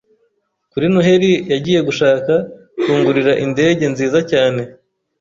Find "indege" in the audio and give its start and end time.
3.45-3.83